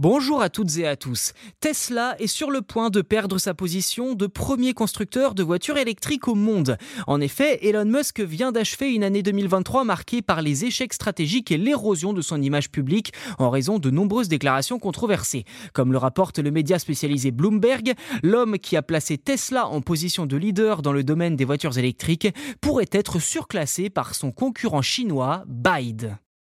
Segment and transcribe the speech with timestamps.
[0.00, 1.32] Bonjour à toutes et à tous.
[1.58, 6.28] Tesla est sur le point de perdre sa position de premier constructeur de voitures électriques
[6.28, 6.78] au monde.
[7.08, 11.56] En effet, Elon Musk vient d'achever une année 2023 marquée par les échecs stratégiques et
[11.56, 15.42] l'érosion de son image publique en raison de nombreuses déclarations controversées.
[15.72, 20.36] Comme le rapporte le média spécialisé Bloomberg, l'homme qui a placé Tesla en position de
[20.36, 22.28] leader dans le domaine des voitures électriques
[22.60, 26.12] pourrait être surclassé par son concurrent chinois BYD.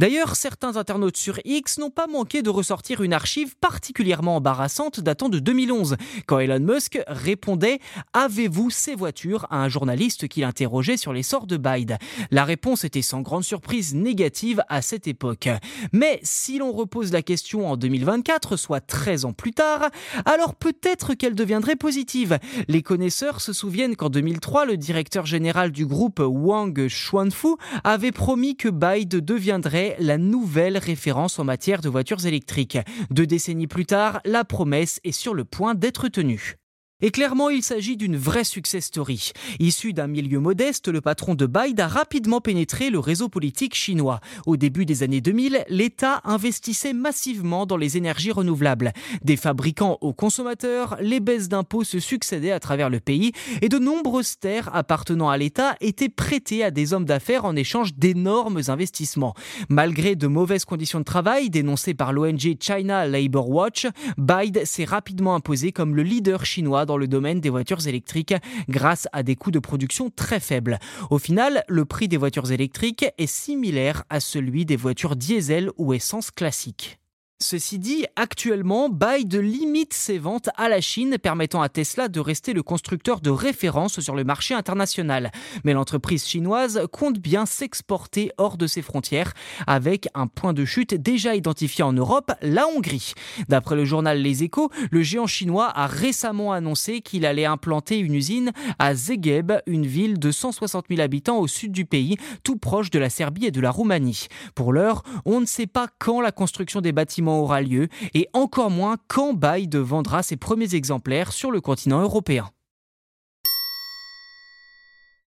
[0.00, 5.28] D'ailleurs, certains internautes sur X n'ont pas manqué de ressortir une archive particulièrement embarrassante datant
[5.28, 7.80] de 2011, quand Elon Musk répondait
[8.14, 9.46] Avez-vous ces voitures?
[9.50, 11.98] à un journaliste qui l'interrogeait sur les sorts de Biden
[12.30, 15.50] La réponse était sans grande surprise négative à cette époque.
[15.92, 19.90] Mais si l'on repose la question en 2024, soit 13 ans plus tard,
[20.24, 22.38] alors peut-être qu'elle deviendrait positive.
[22.68, 28.56] Les connaisseurs se souviennent qu'en 2003, le directeur général du groupe Wang Xuanfu avait promis
[28.56, 32.78] que Biden deviendrait la nouvelle référence en matière de voitures électriques.
[33.10, 36.56] Deux décennies plus tard, la promesse est sur le point d'être tenue.
[37.02, 39.32] Et clairement, il s'agit d'une vraie success story.
[39.58, 44.20] Issu d'un milieu modeste, le patron de Biden a rapidement pénétré le réseau politique chinois.
[44.46, 48.92] Au début des années 2000, l'État investissait massivement dans les énergies renouvelables.
[49.22, 53.78] Des fabricants aux consommateurs, les baisses d'impôts se succédaient à travers le pays et de
[53.78, 59.34] nombreuses terres appartenant à l'État étaient prêtées à des hommes d'affaires en échange d'énormes investissements.
[59.68, 63.86] Malgré de mauvaises conditions de travail dénoncées par l'ONG China Labor Watch,
[64.18, 68.34] Biden s'est rapidement imposé comme le leader chinois dans le domaine des voitures électriques
[68.68, 70.80] grâce à des coûts de production très faibles.
[71.10, 75.94] Au final, le prix des voitures électriques est similaire à celui des voitures diesel ou
[75.94, 76.99] essence classiques.
[77.42, 82.52] Ceci dit, actuellement, Bide limite ses ventes à la Chine, permettant à Tesla de rester
[82.52, 85.32] le constructeur de référence sur le marché international.
[85.64, 89.32] Mais l'entreprise chinoise compte bien s'exporter hors de ses frontières,
[89.66, 93.14] avec un point de chute déjà identifié en Europe, la Hongrie.
[93.48, 98.14] D'après le journal Les Échos, le géant chinois a récemment annoncé qu'il allait implanter une
[98.14, 102.90] usine à Zegeb, une ville de 160 000 habitants au sud du pays, tout proche
[102.90, 104.26] de la Serbie et de la Roumanie.
[104.54, 108.70] Pour l'heure, on ne sait pas quand la construction des bâtiments aura lieu et encore
[108.70, 112.50] moins quand Biden vendra ses premiers exemplaires sur le continent européen.